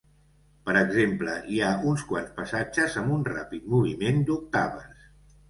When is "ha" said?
1.65-1.69